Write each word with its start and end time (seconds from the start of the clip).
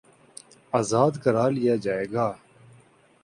آزاد 0.79 1.13
کرا 1.23 1.45
لیا 1.55 1.75
جائے 1.83 2.05
گا 2.13 2.27